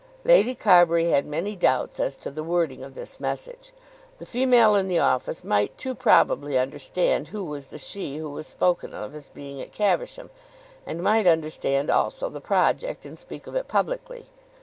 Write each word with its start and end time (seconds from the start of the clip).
Lady 0.23 0.55
Carbury 0.55 1.11
had 1.11 1.27
many 1.27 1.55
doubts 1.55 1.99
as 1.99 2.17
to 2.17 2.31
the 2.31 2.43
wording 2.43 2.83
of 2.83 2.95
this 2.95 3.19
message. 3.19 3.71
The 4.17 4.25
female 4.25 4.73
in 4.73 4.87
the 4.87 4.97
office 4.97 5.43
might 5.43 5.77
too 5.77 5.93
probably 5.93 6.57
understand 6.57 7.27
who 7.27 7.43
was 7.43 7.67
the 7.67 7.77
"She," 7.77 8.17
who 8.17 8.31
was 8.31 8.47
spoken 8.47 8.95
of 8.95 9.13
as 9.13 9.29
being 9.29 9.61
at 9.61 9.71
Caversham, 9.71 10.31
and 10.87 11.03
might 11.03 11.27
understand 11.27 11.91
also 11.91 12.29
the 12.29 12.41
project, 12.41 13.05
and 13.05 13.19
speak 13.19 13.45
of 13.45 13.53
it 13.53 13.67
publicly. 13.67 14.25